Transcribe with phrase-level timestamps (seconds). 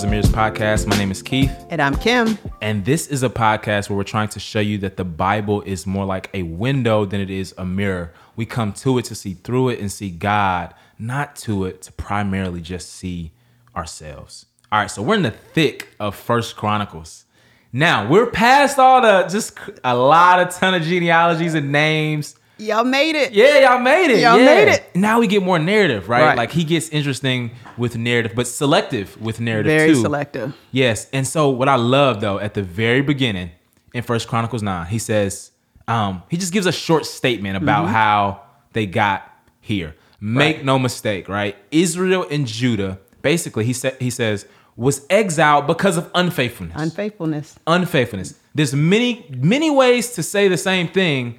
[0.00, 0.86] Charles Amir's podcast.
[0.86, 1.52] My name is Keith.
[1.68, 2.38] And I'm Kim.
[2.62, 5.86] And this is a podcast where we're trying to show you that the Bible is
[5.86, 8.14] more like a window than it is a mirror.
[8.34, 11.92] We come to it to see through it and see God, not to it to
[11.92, 13.32] primarily just see
[13.76, 14.46] ourselves.
[14.72, 17.26] All right, so we're in the thick of First Chronicles.
[17.70, 22.36] Now we're past all the just a lot of ton of genealogies and names.
[22.60, 23.32] Y'all made it.
[23.32, 24.20] Yeah, y'all made it.
[24.20, 24.44] Y'all yeah.
[24.44, 24.94] made it.
[24.94, 26.22] Now we get more narrative, right?
[26.22, 26.36] Right.
[26.36, 30.00] Like he gets interesting with narrative, but selective with narrative Very too.
[30.02, 30.54] selective.
[30.70, 31.08] Yes.
[31.12, 33.50] And so what I love though, at the very beginning
[33.94, 35.50] in First Chronicles 9, he says,
[35.88, 37.94] um, he just gives a short statement about Mm-hmm.
[37.94, 38.42] how
[38.74, 39.28] they got
[39.60, 39.96] here.
[40.20, 40.64] Make Right.
[40.64, 41.56] no mistake, right?
[41.70, 44.46] Israel and Judah, basically, he said he says,
[44.76, 47.58] was exiled because of unfaithfulness Unfaithfulness.
[47.66, 48.34] unfaithfulness.
[48.54, 51.38] There's many, many ways to say the same thing,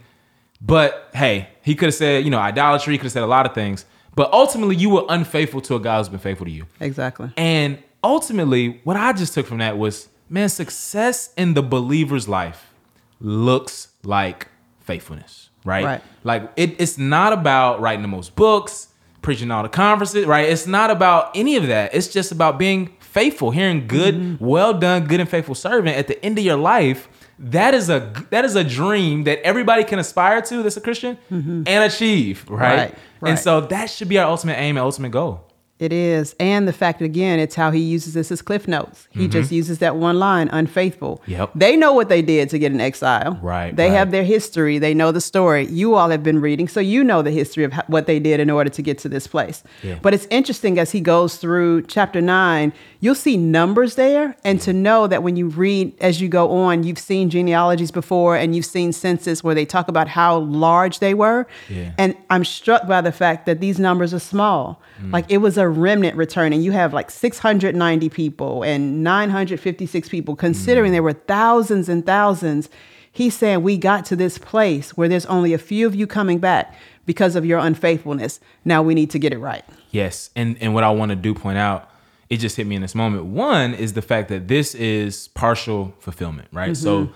[0.61, 3.53] but hey, he could have said, you know, idolatry, could have said a lot of
[3.53, 3.85] things.
[4.15, 6.65] But ultimately, you were unfaithful to a God who's been faithful to you.
[6.79, 7.31] Exactly.
[7.37, 12.73] And ultimately, what I just took from that was, man, success in the believer's life
[13.19, 14.47] looks like
[14.81, 15.83] faithfulness, right?
[15.85, 16.01] Right.
[16.23, 18.87] Like it, it's not about writing the most books,
[19.21, 20.49] preaching all the conferences, right?
[20.49, 21.93] It's not about any of that.
[21.93, 24.45] It's just about being faithful, hearing good, Mm-hmm.
[24.45, 27.07] well done, good and faithful servant at the end of your life.
[27.41, 31.17] That is a that is a dream that everybody can aspire to that's a Christian
[31.29, 32.91] and achieve, right?
[32.91, 33.25] Mm-hmm.
[33.25, 35.47] Right, And so that should be our ultimate aim and ultimate goal.
[35.79, 36.35] It is.
[36.39, 39.07] And the fact, again, it's how he uses this as cliff notes.
[39.09, 41.21] He just uses that one line, unfaithful.
[41.23, 41.31] Mm-hmm.
[41.31, 41.51] Yep.
[41.55, 43.39] They know what they did to get in exile.
[43.41, 43.95] Right, They right.
[43.97, 44.77] have their history.
[44.77, 45.65] They know the story.
[45.65, 48.51] You all have been reading, so you know the history of what they did in
[48.51, 49.63] order to get to this place.
[49.81, 49.97] Yeah.
[50.03, 54.37] But it's interesting as he goes through chapter nine, you'll see numbers there.
[54.45, 58.37] And to know that when you read as you go on, you've seen genealogies before
[58.37, 61.45] and you've seen census where they talk about how large they were.
[61.67, 61.91] Yeah.
[61.97, 64.81] And I'm struck by the fact that these numbers are small.
[65.03, 65.11] Mm.
[65.11, 66.61] Like it was a remnant returning.
[66.61, 70.95] You have like 690 people and 956 people, considering Mm.
[70.95, 72.69] there were thousands and thousands.
[73.11, 76.37] He's saying we got to this place where there's only a few of you coming
[76.39, 76.73] back
[77.05, 78.39] because of your unfaithfulness.
[78.63, 79.65] Now we need to get it right.
[79.89, 81.89] Yes, and and what I want to do point out,
[82.31, 83.25] it just hit me in this moment.
[83.25, 86.75] One is the fact that this is partial fulfillment, right?
[86.75, 87.09] So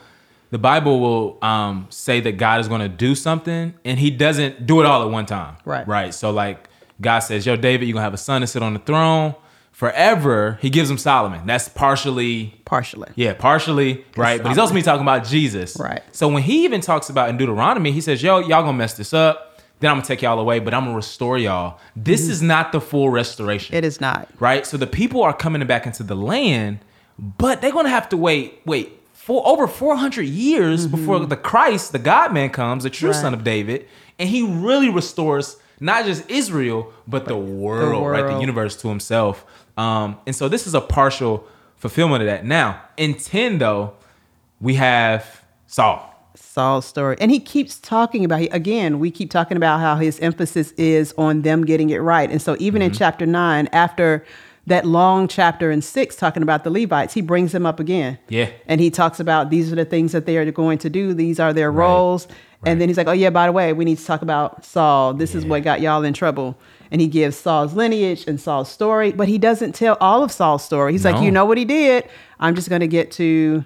[0.52, 4.68] the Bible will um, say that God is going to do something, and He doesn't
[4.68, 5.88] do it all at one time, Right.
[5.88, 6.14] Right.
[6.14, 6.70] So like
[7.02, 9.36] God says, "Yo, David, you're gonna have a son to sit on the throne
[9.72, 11.46] forever." He gives him Solomon.
[11.46, 13.10] That's partially Partially.
[13.16, 14.42] yeah, partially, right?
[14.42, 15.78] But he's also me talking about Jesus.
[15.80, 16.02] Right.
[16.12, 19.14] So when he even talks about in Deuteronomy, he says, Yo, y'all gonna mess this
[19.14, 19.55] up.
[19.86, 21.80] Then I'm gonna take y'all away, but I'm gonna restore y'all.
[21.96, 23.68] This is not the full restoration.
[23.76, 23.84] Mm-hmm.
[23.84, 24.28] It is not.
[24.40, 24.66] Right?
[24.66, 26.80] So the people are coming back into the land,
[27.20, 32.00] but they're gonna have to wait, wait, for over 400 years before the Christ, the
[32.00, 33.16] God man comes, the true Mm-hmm.
[33.16, 33.22] Right.
[33.22, 33.86] son of David,
[34.18, 38.26] and he really restores not just Israel, but the world, right?
[38.26, 39.46] The universe to himself.
[39.78, 42.44] Um, and so this is a partial fulfillment of that.
[42.44, 43.94] Now, in 10, though,
[44.60, 46.12] we have Saul.
[46.36, 47.18] Saul's story.
[47.20, 51.42] And he keeps talking about, again, we keep talking about how his emphasis is on
[51.42, 52.30] them getting it right.
[52.30, 52.98] And so even in mm-hmm.
[52.98, 54.26] chapter nine, after
[54.68, 58.18] that long chapter in six talking about the Levites, he brings them up again.
[58.30, 58.50] Yeah.
[58.66, 61.40] And he talks about these are the things that they are going to do, these
[61.40, 62.28] are their roles.
[62.66, 65.14] And then he's like, oh, yeah, by the way, we need to talk about Saul.
[65.14, 66.58] This is what got y'all in trouble.
[66.90, 70.64] And he gives Saul's lineage and Saul's story, but he doesn't tell all of Saul's
[70.64, 70.94] story.
[70.94, 71.12] He's No.
[71.12, 72.10] like, you know what he did?
[72.40, 73.64] I'm just going to get to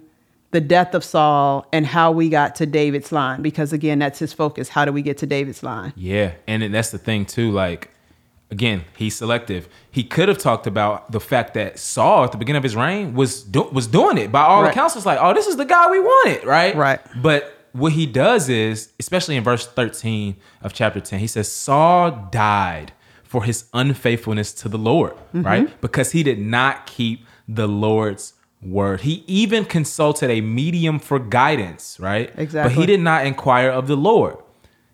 [0.51, 4.33] the death of Saul and how we got to David's line because again that's his
[4.33, 7.51] focus how do we get to David's line Yeah, and that's the thing too.
[7.51, 7.91] Like,
[8.51, 9.69] again, he's selective.
[9.91, 13.13] He could have talked about the fact that Saul at the beginning of his reign
[13.13, 14.71] was do- was doing it by all Right.
[14.71, 14.95] accounts.
[14.95, 16.75] It's like, oh, this is the guy we wanted, right?
[16.75, 16.99] Right.
[17.21, 22.27] But what he does is, especially in verse thirteen of chapter ten, he says Saul
[22.31, 22.91] died
[23.23, 25.43] for his unfaithfulness to the Lord, Mm-hmm.
[25.43, 25.81] right?
[25.81, 29.01] Because he did not keep the Lord's word.
[29.01, 32.31] He even consulted a medium for guidance, right?
[32.37, 32.75] Exactly.
[32.75, 34.37] But he did not inquire of the Lord.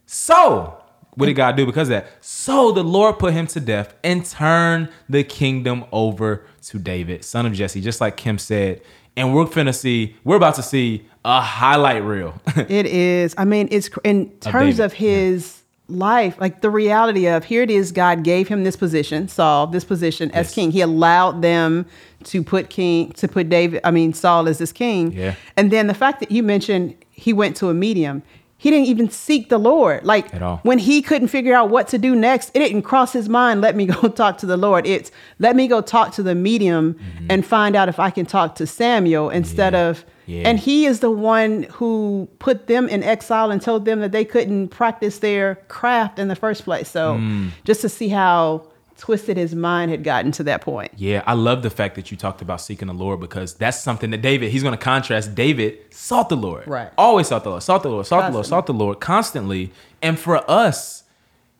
[0.05, 0.81] So,
[1.15, 2.07] what did God do because of that?
[2.21, 7.45] So the Lord put him to death and turned the kingdom over to David, son
[7.45, 8.81] of Jesse, just like Kim said.
[9.17, 12.39] And we're finna see, we're about to see a highlight reel.
[12.55, 17.43] it is i mean it's in terms David, of his life like the reality of
[17.43, 20.55] here it is god gave him this position saul this position as Yes.
[20.55, 21.85] king he allowed them
[22.23, 25.35] to put king to put david i mean saul as this king Yeah.
[25.55, 28.23] and then the fact that you mentioned he went to a medium
[28.57, 30.59] he didn't even seek the lord like At all.
[30.63, 33.75] when he couldn't figure out what to do next it didn't cross his mind let
[33.75, 36.97] me go talk to the lord it's let me go talk to the medium
[37.29, 39.83] and find out if i can talk to samuel instead Mm-hmm.
[39.83, 39.89] Yeah.
[39.89, 40.47] of Yeah.
[40.49, 44.25] and he is the one who put them in exile and told them that they
[44.25, 46.89] couldn't practice their craft in the first place.
[46.89, 47.49] So Mm.
[47.63, 48.63] just to see how
[48.97, 50.89] twisted his mind had gotten to that point.
[50.95, 54.09] Yeah, I love the fact that you talked about seeking the Lord because that's something
[54.11, 55.35] that David, he's going to contrast.
[55.35, 56.65] David sought the Lord.
[56.65, 56.89] Right.
[56.97, 58.49] Always sought the Lord, sought the Lord, sought the Lord, Constantly.
[58.49, 59.71] sought the Lord constantly.
[60.01, 61.03] And for us,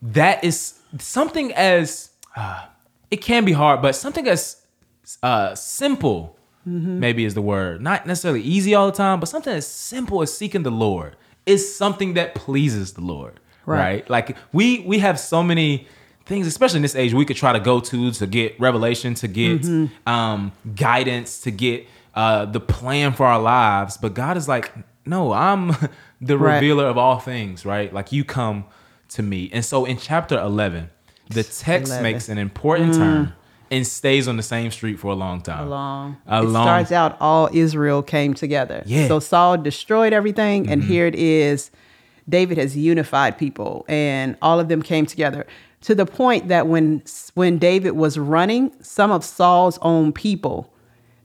[0.01, 2.65] that is something as, uh,
[3.11, 4.61] it can be hard, but something as
[5.21, 6.34] uh, simple,
[6.67, 7.00] Mm-hmm.
[7.00, 7.81] maybe is the word.
[7.81, 11.15] Not necessarily easy all the time, but something as simple as seeking the Lord
[11.45, 13.39] is something that pleases the Lord.
[13.67, 13.79] Right.
[13.79, 14.09] right?
[14.09, 15.88] Like we we have so many
[16.25, 19.27] things, especially in this age, we could try to go to to get revelation, to
[19.27, 20.09] get Mm-hmm.
[20.09, 21.85] um, guidance, to get
[22.15, 23.97] uh, the plan for our lives.
[23.97, 24.71] But God is like,
[25.06, 25.68] no, I'm
[26.21, 26.56] the Right.
[26.56, 27.94] revealer of all things, right?
[27.94, 28.65] Like you come
[29.09, 29.50] to me.
[29.53, 30.89] And so in chapter 11,
[31.29, 32.03] the text 11.
[32.03, 33.33] makes an important turn
[33.71, 35.69] and stays on the same street for a long time.
[35.69, 36.17] Long.
[36.27, 38.83] A it long- starts out all Israel came together.
[38.85, 39.00] Yeah.
[39.00, 39.07] Mm-hmm.
[39.07, 41.71] So Saul destroyed everything, and here it is.
[42.27, 45.45] David has unified people, and all of them came together
[45.81, 47.03] to the point that when
[47.35, 50.71] when David was running, some of Saul's own people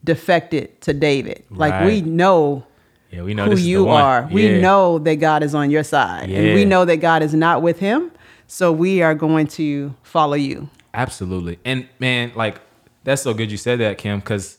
[0.04, 1.44] defected to David.
[1.50, 2.64] Like we know
[3.10, 4.28] Yeah, we know who this is the you are.
[4.31, 7.62] We know that God is on your side, and we know that God is not
[7.62, 8.10] with him.
[8.46, 10.69] So we are going to follow you.
[10.94, 11.58] Absolutely.
[11.64, 12.60] And man, like
[13.04, 14.58] that's so good you said that, Kim, because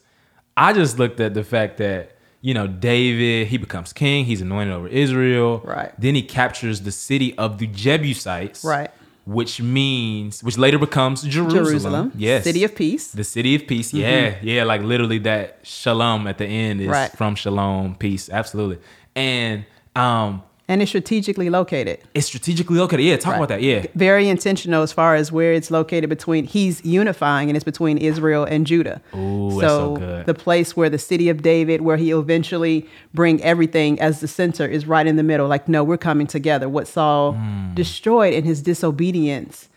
[0.57, 4.73] I just looked at the fact that, you know, David, he becomes king, he's anointed
[4.73, 5.59] over Israel.
[5.63, 5.91] Right.
[5.99, 8.63] Then he captures the city of the Jebusites.
[8.63, 8.89] Right.
[9.25, 11.65] Which means which later becomes Jerusalem.
[11.65, 12.43] Jerusalem, Yes.
[12.43, 13.11] city of peace.
[13.11, 13.93] The city of peace.
[13.93, 14.35] Yeah.
[14.41, 14.63] Yeah.
[14.63, 17.11] Like literally that shalom at the end is Right.
[17.11, 18.29] from shalom, peace.
[18.31, 18.79] Absolutely.
[19.15, 20.41] And um
[20.71, 21.99] And it's strategically located.
[22.13, 23.01] it's strategically located.
[23.05, 23.37] Yeah, talk Right.
[23.37, 23.61] about that.
[23.61, 23.85] Yeah.
[23.95, 28.43] Very intentional as far as where it's located between he's unifying and it's between Israel
[28.45, 29.01] and Judah.
[29.15, 30.25] Ooh, that's so good.
[30.25, 34.65] the place where the city of David, where he'll eventually bring everything as the center,
[34.65, 35.47] is right in the middle.
[35.55, 36.69] Like, no, we're coming together.
[36.69, 37.73] What Saul Hmm.
[37.75, 39.67] destroyed in his disobedience,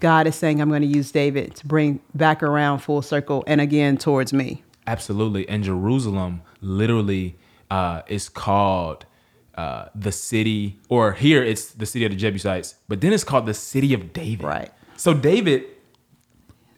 [0.00, 3.60] God is saying, I'm going to use David to bring back around full circle and
[3.60, 4.62] again towards me.
[4.86, 5.48] Absolutely.
[5.48, 7.36] And Jerusalem literally
[7.70, 9.06] uh, is called
[9.56, 13.46] uh, the city, or here it's the city of the Jebusites, but then it's called
[13.46, 14.44] the city of David.
[14.44, 14.70] Right.
[14.96, 15.64] So David,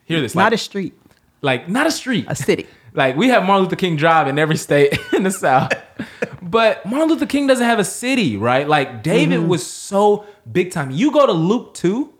[0.04, 0.94] hear this, Not like, a street,
[1.42, 2.66] like not a street, a city.
[2.94, 5.72] like we have Martin Luther King Drive in every state in the South,
[6.42, 8.66] but Martin Luther King doesn't have a city, right?
[8.68, 9.48] Like David Mm-hmm.
[9.48, 10.90] was so big time.
[10.90, 12.12] You go to Luke two.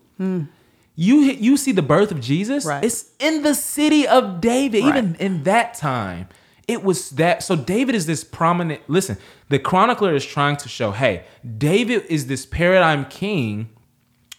[0.95, 2.65] You you see the birth of Jesus.
[2.65, 2.83] Right.
[2.83, 4.83] It's in the city of David.
[4.83, 4.97] Right.
[4.97, 6.27] Even in that time,
[6.69, 7.41] it was that.
[7.43, 8.81] So David is this prominent.
[8.87, 9.17] Listen,
[9.49, 11.23] the chronicler is trying to show, hey,
[11.57, 13.69] David is this paradigm king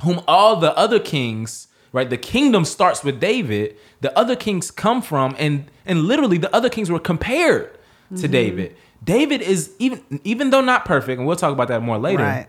[0.02, 5.02] whom all the other kings right the kingdom starts with david the other kings come
[5.02, 7.74] from and and literally the other kings were compared
[8.08, 8.32] to mm-hmm.
[8.32, 12.22] david david is even even though not perfect and we'll talk about that more later
[12.22, 12.46] Right.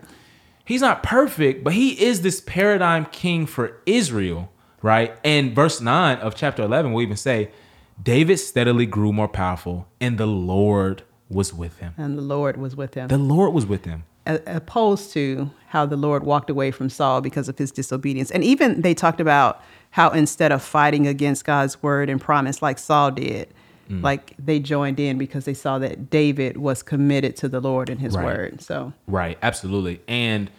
[0.63, 4.49] he's not perfect but he is this paradigm king for israel
[4.81, 7.51] right and verse 9 of chapter 11 will even say
[8.03, 12.75] david steadily grew more powerful and the lord was with him And the Lord was
[12.75, 13.07] with him.
[13.07, 17.49] the lord was with him opposed to how the Lord walked away from Saul because
[17.49, 18.29] of his disobedience.
[18.29, 22.77] And even they talked about how instead of fighting against God's word and promise like
[22.77, 23.47] Saul did,
[23.89, 24.03] Mm.
[24.03, 27.99] like they joined in because they saw that David was committed to the Lord and
[27.99, 28.25] his Right.
[28.25, 28.61] word.
[28.61, 30.01] So, Right, absolutely.
[30.07, 30.51] And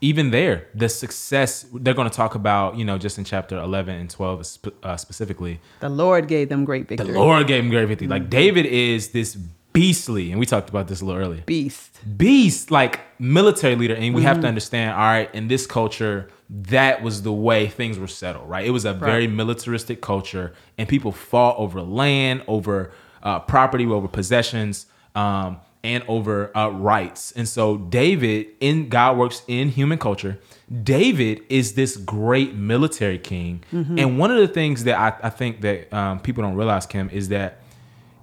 [0.00, 3.94] even there, the success they're going to talk about, you know, just in chapter 11
[3.94, 7.12] and 12 uh, specifically, the Lord gave them great victory.
[7.12, 7.18] the.
[7.18, 8.08] Lord gave him great victory.
[8.08, 9.36] Like David is this
[9.72, 11.42] beastly, and we talked about this a little earlier.
[11.46, 11.98] Beast.
[12.16, 14.42] Beast, like military leader, and we have Mm-hmm.
[14.42, 14.90] to understand.
[14.92, 18.48] All right, in this culture, that was the way things were settled.
[18.48, 22.90] Right, it was a very militaristic culture, and people fought over land, over
[23.22, 27.32] uh, property, over possessions, um, and over uh, rights.
[27.32, 30.38] And so, David, in God works in human culture.
[30.82, 33.98] David is this great military king, Mm-hmm.
[34.00, 37.08] and one of the things that I, I think that um, people don't realize, Kim,
[37.10, 37.60] is that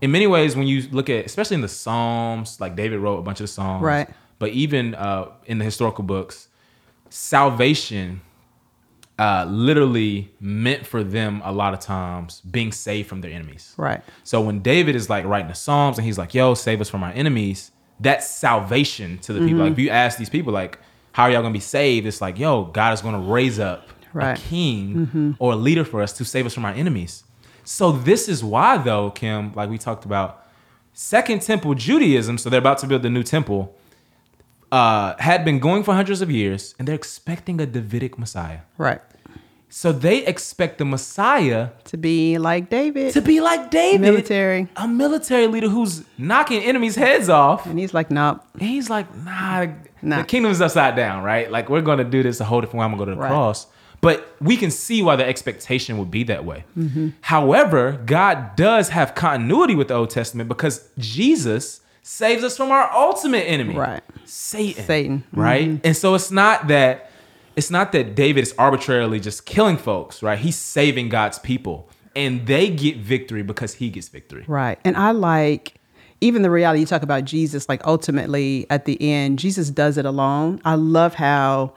[0.02, 3.22] in many ways, when you look at, especially in the Psalms, like David wrote a
[3.22, 4.10] bunch of Psalms, Right.
[4.40, 6.50] But even uh, in the historical books,
[7.10, 8.20] salvation
[9.20, 13.74] uh, literally meant for them a lot of times being saved from their enemies.
[13.78, 14.02] Right.
[14.24, 17.04] So when David is like writing the Psalms and he's like, "Yo, save us from
[17.04, 19.54] our enemies," that's salvation to the people.
[19.56, 19.62] Mm-hmm.
[19.62, 20.80] Like if you ask these people, like,
[21.12, 24.38] "How are y'all gonna be saved?" It's like, "Yo, God is gonna raise up Right.
[24.38, 24.46] Mm-hmm.
[24.46, 27.24] a king or a leader for us to save us from our enemies."
[27.64, 30.46] So this is why, though, Kim, like we talked about,
[30.94, 32.38] Second Temple Judaism.
[32.38, 33.76] So they're about to build the new temple.
[34.78, 38.62] Uh, had been going for hundreds of years, and they're expecting a Davidic Messiah.
[38.88, 39.02] Right.
[39.70, 43.14] So they expect the Messiah To be like David.
[43.14, 44.68] to be like David, Military.
[44.76, 47.66] a military leader who's knocking enemies' heads off.
[47.68, 48.42] and he's like, nope.
[48.54, 49.68] And he's like, nah,
[50.02, 50.18] Nah.
[50.22, 51.52] the kingdom's upside down, right?
[51.56, 52.86] Like we're gonna do this a whole different way.
[52.86, 53.30] I'm gonna go to the Right.
[53.30, 53.60] cross.
[54.02, 56.66] But we can see why the expectation would be that way.
[57.22, 62.92] However, God does have continuity with the Old Testament because Jesus saves us from our
[62.94, 64.04] ultimate enemy, Right.
[64.26, 64.86] Satan.
[64.86, 65.24] Satan.
[65.32, 65.68] right?
[65.68, 65.88] Mm-hmm.
[65.88, 67.10] And so it's not that
[67.56, 70.40] it's not that David is arbitrarily just killing folks, right?
[70.40, 74.44] He's saving God's people, and they get victory because he gets victory.
[74.48, 74.80] Right.
[74.84, 75.76] And I like
[76.20, 80.06] even the reality you talk about Jesus, like ultimately at the end, Jesus does it
[80.06, 80.62] alone.
[80.66, 81.74] I love how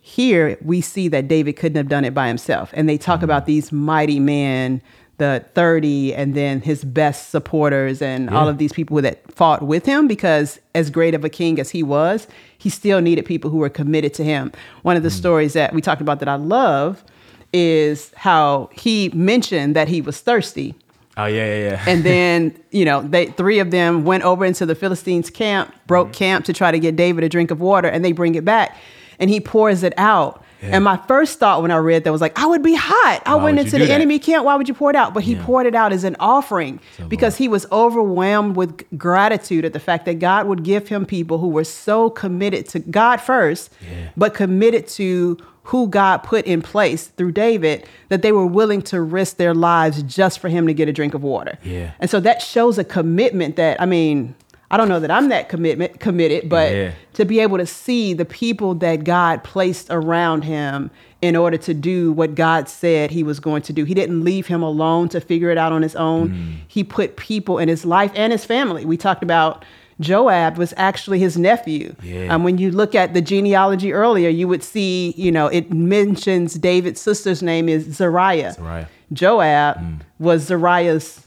[0.00, 2.70] here we see that David couldn't have done it by himself.
[2.74, 3.52] And they talk about mm-hmm.
[3.52, 4.82] these mighty men,
[5.18, 9.86] the 30, and then his best supporters and all of these people that fought with
[9.86, 12.26] him because as great of a king as he was,
[12.58, 14.50] he still needed people who were committed to him.
[14.82, 17.04] One of the stories that we talked about that I love
[17.52, 20.74] is how he mentioned that he was thirsty
[21.16, 21.84] Oh yeah, yeah, yeah.
[21.86, 26.08] and then you know they three of them went over into the philistines camp broke
[26.08, 26.14] Mm-hmm.
[26.14, 28.76] camp to try to get david a drink of water and they bring it back
[29.20, 30.70] and he pours it out Yeah.
[30.76, 33.34] and my first thought when i read that was like i would be hot i
[33.34, 33.90] Why went into the that?
[33.90, 35.44] enemy camp why would you pour it out but he Yeah.
[35.44, 40.04] poured it out as an offering because he was overwhelmed with gratitude at the fact
[40.06, 44.08] that god would give him people who were so committed to god first Yeah.
[44.16, 45.36] but committed to
[45.68, 50.02] who God put in place through David that they were willing to risk their lives
[50.02, 51.56] just for him to get a drink of water.
[51.64, 51.92] Yeah.
[52.00, 54.34] And so that shows a commitment that I mean,
[54.74, 56.90] I don't know that I'm that commitment committed, but Yeah.
[57.12, 60.90] to be able to see the people that God placed around him
[61.22, 63.84] in order to do what God said he was going to do.
[63.84, 66.30] He didn't leave him alone to figure it out on his own.
[66.30, 66.54] Mm.
[66.66, 68.84] He put people in his life and his family.
[68.84, 69.64] We talked about
[70.00, 71.94] Joab was actually his nephew.
[72.02, 72.34] Yeah.
[72.34, 76.54] Um, when you look at the genealogy earlier, you would see, you know, it mentions
[76.54, 78.56] David's sister's name is Zariah.
[78.58, 78.88] Zariah.
[79.12, 81.20] Joab was Zariah's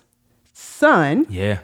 [0.53, 1.25] son.
[1.29, 1.59] yeah.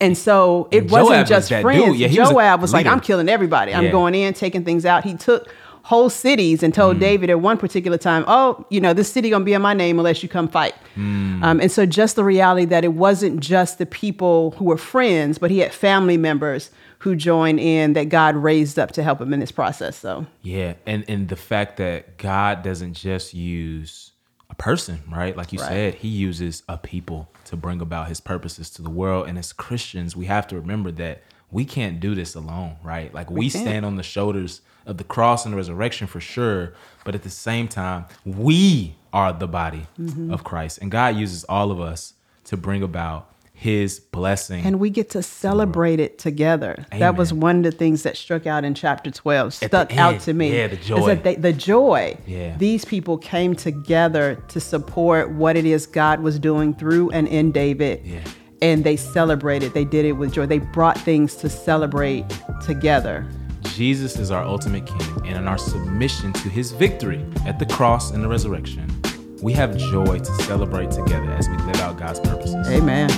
[0.00, 1.98] And so it And wasn't Joab was just friends.
[1.98, 2.86] Yeah, he was Joab was like.
[2.86, 3.74] I'm killing everybody.
[3.74, 3.90] I'm Yeah.
[3.90, 5.04] going in, taking things out.
[5.04, 5.48] He took
[5.82, 6.76] whole cities and Mm.
[6.76, 9.72] told David at one particular time, oh, you know, this city gonna be in my
[9.74, 10.74] name unless you come fight.
[10.96, 11.42] Mm.
[11.42, 15.38] Um, and so just the reality that it wasn't just the people who were friends,
[15.38, 19.32] but he had family members who joined in that God raised up to help him
[19.32, 19.96] in this process.
[19.96, 24.12] So Yeah, and and the fact that God doesn't just use
[24.58, 25.36] person, right?
[25.36, 25.68] Like you Right.
[25.68, 29.28] said, He uses a people to bring about His purposes to the world.
[29.28, 33.12] And as Christians, we have to remember that we can't do this alone, right?
[33.14, 33.62] Like we, can't.
[33.64, 36.74] stand on the shoulders of the cross and the resurrection for sure,
[37.04, 40.30] but at the same time, we are the body Mm-hmm.
[40.32, 42.12] of Christ, and God uses all of us
[42.44, 44.64] to bring about His blessing.
[44.64, 46.86] and we get to celebrate it together.
[46.92, 49.96] That was one of the things that struck out in chapter 12, At the stuck
[49.98, 50.56] out end, to me.
[50.56, 51.06] yeah, the Is joy.
[51.06, 52.16] that they, the joy.
[52.26, 52.56] Yeah.
[52.56, 57.50] These people came together to support what it is God was doing through and in
[57.50, 58.02] David.
[58.04, 58.20] Yeah.
[58.62, 59.74] And they celebrated.
[59.74, 60.46] They did it with joy.
[60.46, 62.24] They brought things to celebrate
[62.64, 63.26] together.
[63.74, 68.10] Jesus is our ultimate king, and in our submission to his victory at the cross
[68.12, 68.88] and the resurrection,
[69.42, 73.08] we have joy to celebrate together as we live out God's purposes Amen.